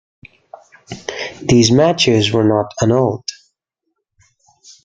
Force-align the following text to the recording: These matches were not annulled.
These 1.43 1.69
matches 1.71 2.33
were 2.33 2.43
not 2.43 2.71
annulled. 2.81 3.29